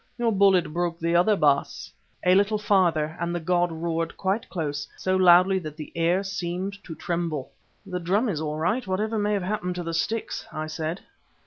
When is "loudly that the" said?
5.15-5.91